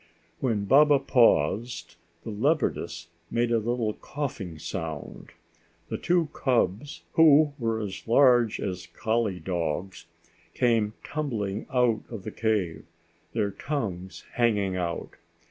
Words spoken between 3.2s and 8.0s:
made a little coughing sound. The two cubs, who were